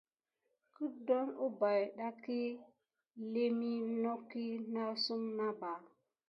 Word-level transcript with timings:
Kedan 0.75 1.27
umpay 1.45 1.81
ɗaki 1.97 2.39
lemi 3.33 3.71
naku 4.01 4.41
nasum 4.73 5.21
naba. 5.37 5.71